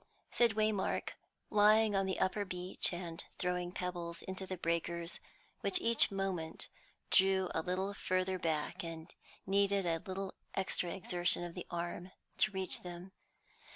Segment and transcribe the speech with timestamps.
[0.31, 1.09] said Waymark,
[1.51, 5.19] lying on the upper beach and throwing pebbles into the breakers,
[5.59, 6.69] which each moment
[7.11, 9.13] drew a little further back and
[9.45, 12.09] needed a little extra exertion of the arm
[12.39, 13.11] to reach them.